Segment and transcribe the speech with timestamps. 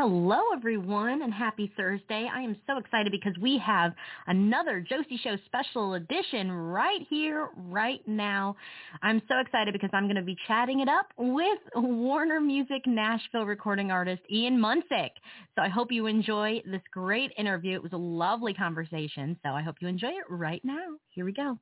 [0.00, 2.30] Hello, everyone, and happy Thursday.
[2.32, 3.92] I am so excited because we have
[4.28, 8.54] another Josie Show special edition right here, right now.
[9.02, 13.44] I'm so excited because I'm going to be chatting it up with Warner Music Nashville
[13.44, 15.10] recording artist Ian Munsick.
[15.56, 17.74] So I hope you enjoy this great interview.
[17.74, 20.90] It was a lovely conversation, so I hope you enjoy it right now.
[21.08, 21.58] Here we go.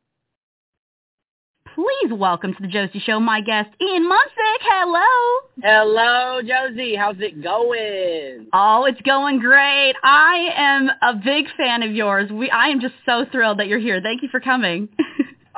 [1.77, 4.63] Please welcome to the Josie Show my guest, Ian Munsick.
[4.63, 5.47] Hello.
[5.63, 6.95] Hello, Josie.
[6.97, 8.47] How's it going?
[8.55, 9.93] Oh, it's going great.
[10.03, 12.31] I am a big fan of yours.
[12.33, 14.01] We, I am just so thrilled that you're here.
[14.03, 14.89] Thank you for coming.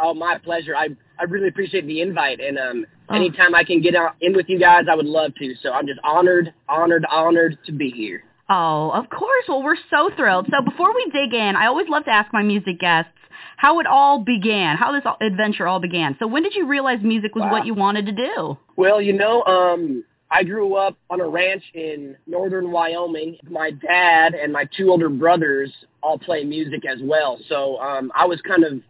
[0.00, 0.76] Oh, my pleasure.
[0.76, 3.16] I I really appreciate the invite, and um, Oh.
[3.16, 5.54] anytime I can get out in with you guys, I would love to.
[5.60, 8.22] So I'm just honored, honored, honored to be here.
[8.48, 9.44] Oh, of course.
[9.48, 10.46] Well, we're so thrilled.
[10.50, 13.10] So before we dig in, I always love to ask my music guests
[13.56, 16.16] how it all began, how this adventure all began.
[16.20, 17.50] So when did you realize music was Wow.
[17.52, 18.56] what you wanted to do?
[18.76, 23.36] Well, you know, um, I grew up on a ranch in northern Wyoming.
[23.50, 25.72] My dad and my two older brothers
[26.02, 27.38] all play music as well.
[27.48, 28.80] So um, I was kind of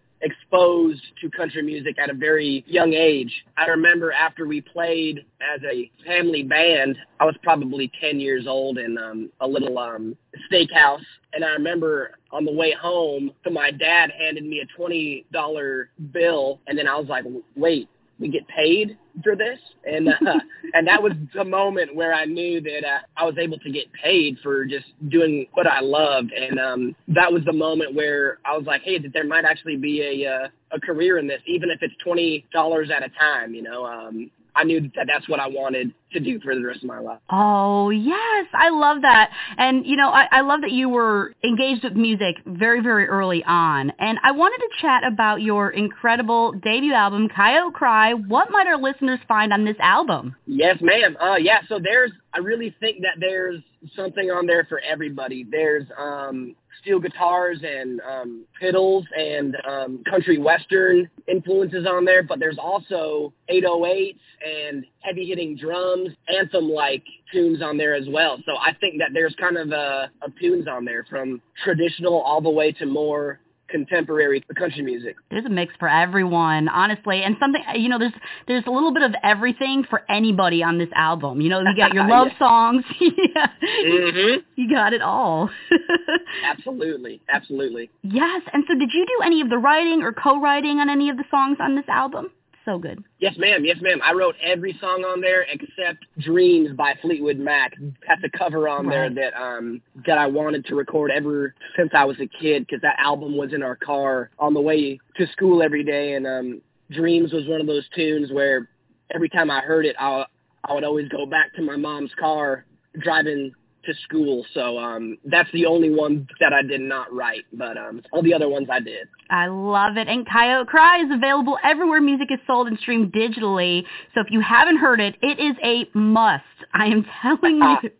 [0.49, 3.33] exposed to country music at a very young age.
[3.57, 8.79] I remember after we played as a family band, I was probably 10 years old
[8.79, 10.17] in um, a little um,
[10.51, 11.05] steakhouse.
[11.33, 16.61] And I remember on the way home, my dad handed me a $20 bill.
[16.67, 19.59] And then I was like, wait, we get paid for this.
[19.84, 20.12] And uh,
[20.75, 23.87] and that was the moment where I knew that uh, I was able to get
[23.93, 26.33] paid for just doing what I loved.
[26.33, 29.77] And um that was the moment where I was like hey that there might actually
[29.77, 33.62] be a uh, a career in this even if it's $20 at a time you
[33.62, 36.89] know um I knew that that's what I wanted to do for the rest of
[36.89, 38.47] my life Oh, yes.
[38.53, 39.31] I love that.
[39.57, 43.45] And, you know, I, I love that you were engaged with music very, very early
[43.45, 43.93] on.
[43.99, 48.15] And I wanted to chat about your incredible debut album, Coyote Cry.
[48.15, 50.35] What might our listeners find on this album?
[50.47, 51.17] Yes, ma'am.
[51.21, 51.61] Uh, yeah.
[51.69, 53.63] So there's, I really think that there's
[53.95, 55.47] something on there for everybody.
[55.49, 62.39] There's um, steel guitars and um, fiddles and um, country western influences on there, but
[62.39, 64.16] there's also 808s
[64.47, 67.03] and heavy hitting drums, anthem like
[67.33, 68.38] tunes on there as well.
[68.47, 72.41] So I think that there's kind of a, of tunes on there from traditional all
[72.41, 75.17] the way to more contemporary country music.
[75.31, 77.99] There's a mix for everyone, honestly, and something you know.
[77.99, 78.12] There's
[78.47, 81.41] there's a little bit of everything for anybody on this album.
[81.41, 82.39] You know, you got your love Yeah.
[82.39, 82.84] songs.
[83.01, 83.49] yeah,
[83.84, 84.41] Mm-hmm.
[84.56, 85.51] you got it all.
[86.45, 87.91] Absolutely, absolutely.
[88.03, 91.17] yes, and so did you do any of the writing or co-writing on any of
[91.17, 92.31] the songs on this album?
[92.69, 93.03] So good.
[93.19, 93.65] Yes, ma'am.
[93.65, 93.99] Yes, ma'am.
[94.05, 97.73] I wrote every song on there except "Dreams" by Fleetwood Mac.
[98.06, 102.05] That's a cover on there that um that I wanted to record ever since I
[102.05, 105.62] was a kid because that album was in our car on the way to school
[105.62, 108.69] every day, and um "Dreams" was one of those tunes where
[109.15, 110.27] every time I heard it, I
[110.62, 112.67] I would always go back to my mom's car
[112.99, 113.50] driving
[113.88, 114.44] to school.
[114.54, 118.34] So um that's the only one that I did not write, but um all the
[118.34, 119.09] other ones I did.
[119.31, 120.09] I love it.
[120.09, 123.82] And Coyote Cry is available everywhere music is sold and streamed digitally.
[124.14, 126.44] So if you haven't heard it, it is a must.
[126.73, 127.90] I am telling you.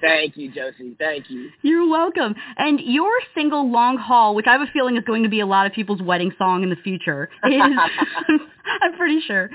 [0.00, 0.94] Thank you, Josie.
[0.98, 1.50] Thank you.
[1.62, 2.34] You're welcome.
[2.56, 5.46] And your single Long Haul, which I have a feeling is going to be a
[5.46, 7.52] lot of people's wedding song in the future, is
[8.82, 9.46] I'm pretty sure,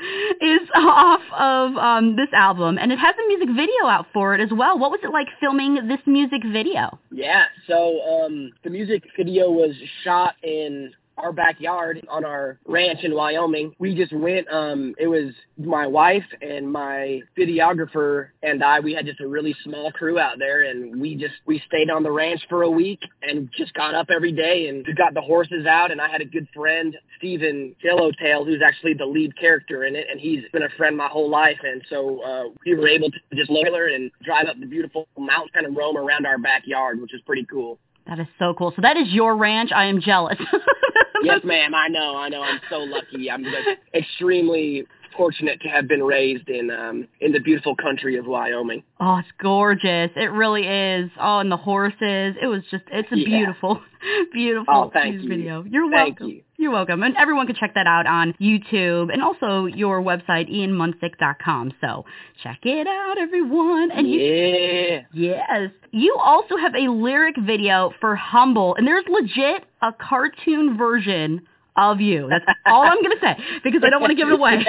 [0.42, 2.78] is off of um, this album.
[2.80, 4.80] And it has a music video out for it as well.
[4.80, 7.00] What was it like filming this music video?
[7.12, 13.14] Yeah, so um, the music video was shot in our backyard on our ranch in
[13.14, 13.74] Wyoming.
[13.80, 14.52] We just went.
[14.52, 18.80] Um, it was my wife and my videographer and I.
[18.80, 22.04] We had just a really small crew out there, and we just we stayed on
[22.04, 25.66] the ranch for a week and just got up every day and got the horses
[25.66, 25.92] out.
[25.92, 30.08] And I had a good friend, Stephen Yellowtail, who's actually the lead character in it,
[30.10, 31.60] and he's been a friend my whole life.
[31.64, 35.52] And so uh, we were able to just load and drive up the beautiful mountains,
[35.54, 37.80] kind of roam around our backyard, which is pretty cool.
[38.12, 38.74] That is so cool.
[38.76, 39.72] So that is your ranch.
[39.74, 40.38] I am jealous.
[41.24, 41.74] yes, ma'am.
[41.74, 42.18] I know.
[42.18, 42.42] I know.
[42.42, 43.32] I'm so lucky.
[43.32, 44.86] I'm just extremely
[45.16, 48.84] fortunate to have been raised in um in the beautiful country of Wyoming.
[49.00, 50.12] Oh, it's gorgeous.
[50.18, 51.10] It really is.
[51.22, 52.36] Oh, and the horses.
[52.42, 53.26] It was just it's a Yeah.
[53.38, 53.80] beautiful,
[54.34, 55.30] beautiful Oh, thank you.
[55.30, 55.64] video.
[55.64, 56.36] You're Thank welcome.
[56.36, 56.42] you.
[56.62, 57.02] You're welcome.
[57.02, 61.74] And everyone can check that out on YouTube and also your website, ianmunsick.com.
[61.82, 62.06] So
[62.44, 63.90] check it out, everyone.
[63.90, 65.02] And you yeah.
[65.12, 65.72] Yes.
[65.90, 71.42] You also have a lyric video for Humble, and there's legit a cartoon version
[71.78, 72.28] of you.
[72.30, 74.64] That's all I'm going to say because I don't want to give it away.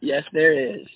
[0.00, 0.88] yes, there is.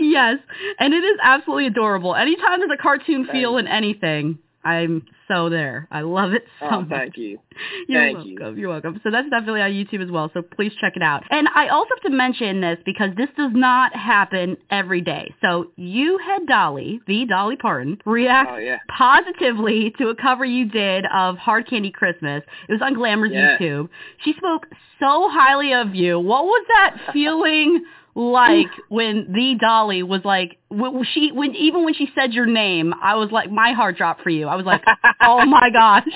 [0.00, 0.38] yes.
[0.80, 2.16] And it is absolutely adorable.
[2.16, 5.88] Anytime there's a cartoon feel in anything, I'm so there.
[5.90, 6.88] I love it so Oh, much.
[6.90, 7.38] thank you.
[7.88, 8.36] You're Thank you.
[8.38, 8.58] welcome.
[8.58, 9.00] You're welcome.
[9.02, 10.30] So that's definitely on YouTube as well.
[10.34, 11.24] So please check it out.
[11.30, 15.34] And I also have to mention this because this does not happen every day.
[15.42, 18.78] So you had Dolly, the Dolly Parton, react Oh yeah.
[18.96, 22.42] positively to a cover you did of Hard Candy Christmas.
[22.68, 23.56] It was on Glamour's Yeah.
[23.58, 23.88] YouTube.
[24.24, 24.66] She spoke
[25.00, 26.18] so highly of you.
[26.18, 31.94] What was that feeling like when the Dolly was like when she when even when
[31.94, 34.48] she said your name, I was like my heart dropped for you.
[34.48, 34.82] I was like,
[35.20, 36.08] "Oh my gosh."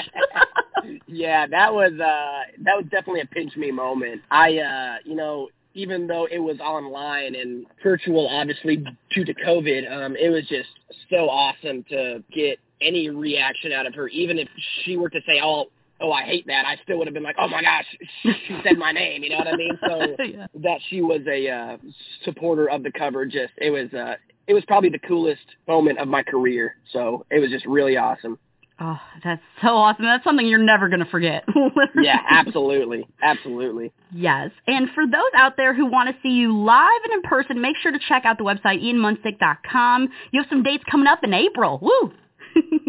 [1.06, 4.20] yeah, that was uh that was definitely a pinch me moment.
[4.31, 8.84] I uh you know, even though it was online and virtual obviously
[9.14, 10.69] due to COVID, um, it was just
[11.10, 14.48] so awesome to get any reaction out of her, even if
[14.82, 15.66] she were to say, Oh,
[16.00, 17.84] oh I hate that, I still would have been like, Oh my gosh,
[18.22, 19.78] she said my name, you know what I mean?
[19.87, 20.46] So yeah.
[20.62, 21.76] that she was a uh
[22.25, 24.14] supporter of the cover just it was uh
[24.46, 26.76] it was probably the coolest moment of my career.
[26.93, 28.38] So it was just really awesome.
[28.78, 30.04] Oh, that's so awesome.
[30.04, 31.44] That's something you're never going to forget.
[32.02, 33.06] Yeah, absolutely.
[33.22, 33.90] Absolutely.
[34.12, 34.50] Yes.
[34.66, 37.76] And for those out there who want to see you live and in person, make
[37.82, 40.08] sure to check out the website, ianmunsick.com.
[40.31, 41.78] You have some dates coming up in April.
[41.81, 42.12] Woo!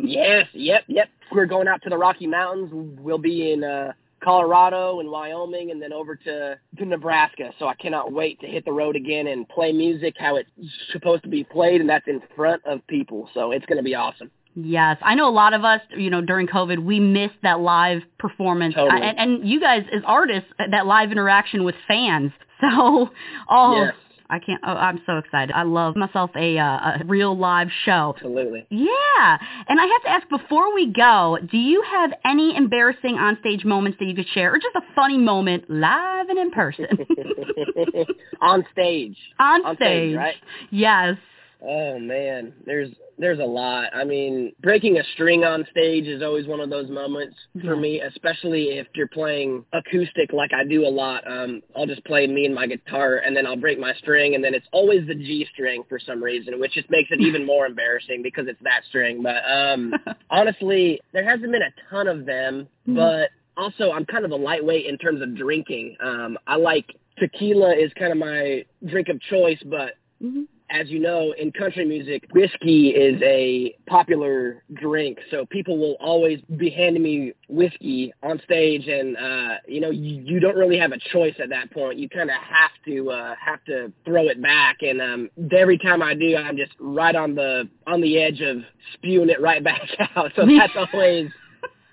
[0.07, 1.09] Yes, yep, yep.
[1.31, 2.69] We're going out to the Rocky Mountains.
[2.99, 3.93] We'll be in uh
[4.23, 7.51] Colorado and Wyoming and then over to, to Nebraska.
[7.59, 10.49] So I cannot wait to hit the road again and play music how it's
[10.91, 13.29] supposed to be played and that's in front of people.
[13.33, 14.31] So it's gonna be awesome.
[14.55, 18.01] Yes, I know a lot of us, you know, during COVID, we missed that live
[18.17, 19.03] performance, Totally.
[19.03, 22.31] and, and you guys as artists, that live interaction with fans.
[22.59, 23.11] So,
[23.51, 23.93] oh, Yes.
[24.29, 24.61] I can't.
[24.65, 25.53] Oh, I'm so excited.
[25.53, 28.13] I love myself a uh, a real live show.
[28.15, 28.65] Absolutely.
[28.69, 29.37] Yeah,
[29.67, 33.97] and I have to ask before we go, do you have any embarrassing onstage moments
[33.99, 36.85] that you could share, or just a funny moment live and in person?
[38.41, 39.17] On stage.
[39.39, 40.35] On, On stage, right?
[40.71, 41.17] Yes.
[41.61, 43.89] Oh man, there's there's a lot.
[43.95, 47.99] I mean, breaking a string on stage is always one of those moments for me,
[48.01, 51.23] especially if you're playing acoustic like I do a lot.
[51.29, 54.43] Um, I'll just play me and my guitar, and then I'll break my string, and
[54.43, 57.65] then it's always the G string for some reason, which just makes it even more
[57.65, 59.23] embarrassing because it's that string.
[59.23, 59.93] But um,
[60.29, 62.95] honestly, there hasn't been a ton of them, Mhm.
[62.95, 63.29] but
[63.61, 65.97] also I'm kind of a lightweight in terms of drinking.
[66.01, 66.85] Um, I like
[67.17, 70.45] tequila is kind of my drink of choice, but Mhm.
[70.69, 75.17] As you know, in country music, whiskey is a popular drink.
[75.31, 80.21] So people will always be handing me whiskey on stage, and uh, you know, you,
[80.21, 81.99] you don't really have a choice at that point.
[81.99, 86.01] You kind of have to uh, have to throw it back, and um, every time
[86.01, 88.57] I do, I'm just right on the on the edge of
[88.93, 89.81] spewing it right back
[90.15, 90.31] out.
[90.35, 91.31] So that's always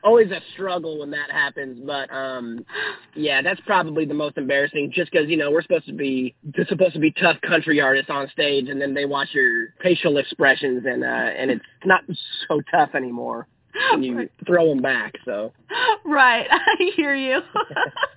[0.04, 2.64] always a struggle when that happens but um
[3.16, 6.34] yeah that's probably the most embarrassing just because you know we're supposed to be
[6.68, 10.84] supposed to be tough country artists on stage and then they watch your facial expressions
[10.86, 12.02] and uh and it's not
[12.48, 13.48] so tough anymore
[13.92, 15.52] when you throw them back so
[16.04, 16.46] Right.
[16.50, 17.40] I hear you.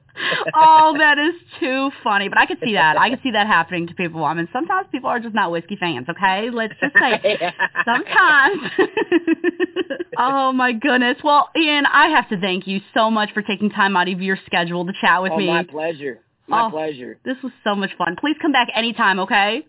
[0.55, 2.27] oh, that is too funny.
[2.29, 2.97] But I could see that.
[2.97, 4.23] I could see that happening to people.
[4.23, 6.49] I mean, sometimes people are just not whiskey fans, okay?
[6.51, 7.37] Let's just say
[7.85, 8.61] sometimes.
[10.17, 11.17] oh my goodness.
[11.23, 14.37] Well, Ian, I have to thank you so much for taking time out of your
[14.45, 15.47] schedule to chat with oh me.
[15.47, 16.69] my pleasure my Oh.
[16.71, 18.15] pleasure This was so much fun.
[18.19, 19.65] Please come back anytime, okay?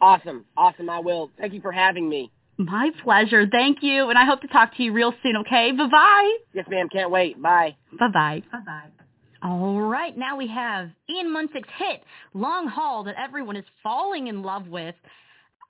[0.00, 3.44] awesome awesome i will thank you for having me My pleasure.
[3.50, 4.08] Thank you.
[4.08, 5.72] And I hope to talk to you real soon, okay?
[5.72, 6.36] Bye-bye.
[6.52, 8.42] yes ma'am can't wait bye Bye-bye.
[8.52, 9.03] Bye-bye.
[9.44, 14.42] All right, now we have Ian Munsick's hit, Long Haul, that everyone is falling in
[14.42, 14.94] love with.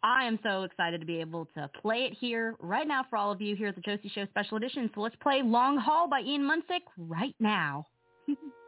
[0.04, 3.32] I am so excited to be able to play it here right now for all
[3.32, 4.88] of you here at the Josie Show Special Edition.
[4.94, 7.88] So let's play Long Haul by Ian Munsick right now.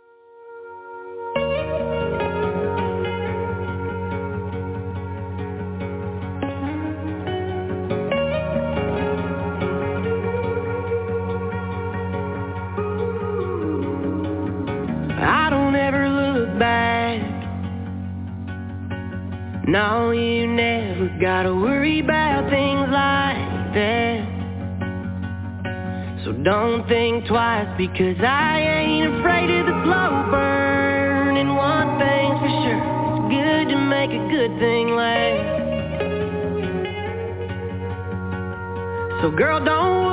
[19.76, 24.24] No, you never gotta worry about things like that.
[26.24, 31.36] So don't think twice because I ain't afraid of the slow burn.
[31.36, 32.80] And one thing's for sure,
[33.12, 35.44] it's good to make a good thing last.
[39.20, 40.05] So girl, don't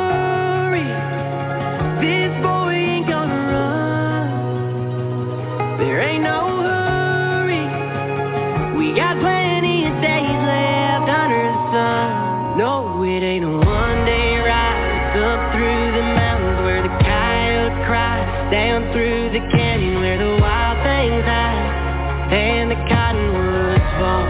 [18.74, 22.34] Through the canyon where the wild things hide.
[22.34, 24.26] And the cottonwoods fall.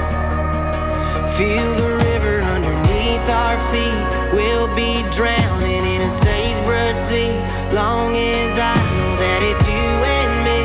[1.40, 4.36] Feel the river underneath our feet.
[4.36, 7.40] We'll be drowning in a sagebrush sea.
[7.72, 10.60] Long as I know that it's you and me.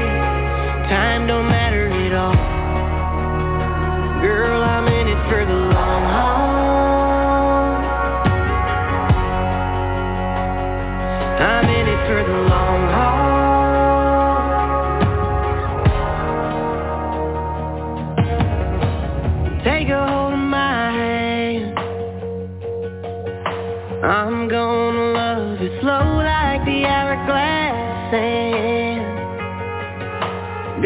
[0.90, 2.34] Time don't matter at all.
[4.20, 6.50] Girl, I'm in it for the long haul.
[11.46, 13.27] I'm in it for the long haul.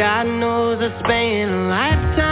[0.03, 2.32] God knows I spent a lifetime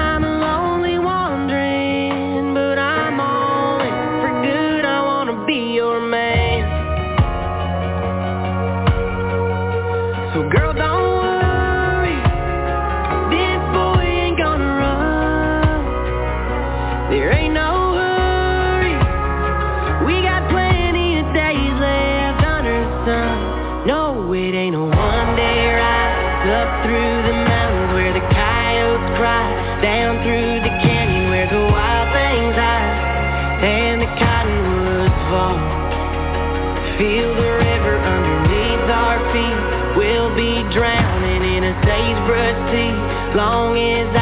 [43.34, 44.20] Long as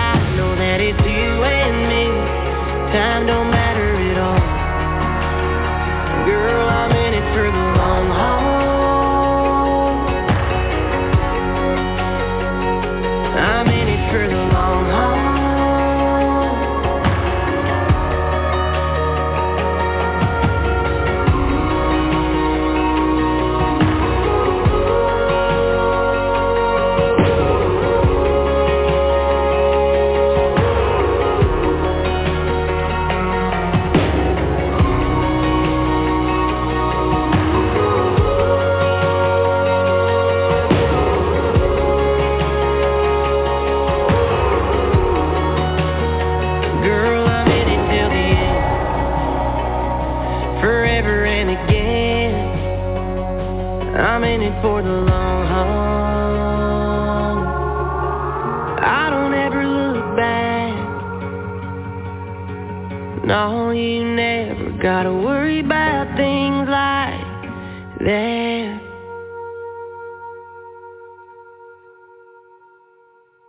[68.00, 68.88] that.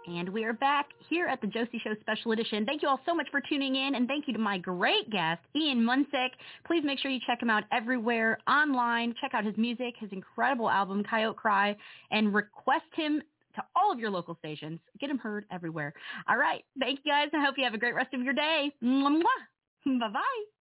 [0.08, 2.66] And we are back here at the Josie Show Special Edition.
[2.66, 5.42] Thank you all so much for tuning in, and thank you to my great guest,
[5.56, 6.30] Ian Munsick.
[6.66, 9.14] Please make sure you check him out everywhere online.
[9.22, 11.76] Check out his music, his incredible album, Coyote Cry,
[12.12, 13.22] and request him
[13.56, 14.80] to all of your local stations.
[15.00, 15.94] Get him heard everywhere.
[16.28, 16.64] All right.
[16.80, 17.28] Thank you guys.
[17.34, 18.72] I hope you have a great rest of your day.
[19.86, 20.59] Bye-bye.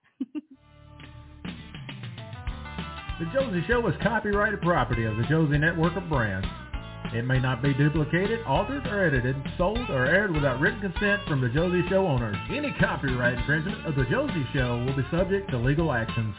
[3.19, 6.47] The Josie Show is copyrighted property of the Josie Network of Brands.
[7.13, 11.41] It may not be duplicated, altered, or edited, sold, or aired without written consent from
[11.41, 12.37] the Josie Show owners.
[12.49, 16.33] Any copyright infringement of the Josie Show will be subject to legal actions.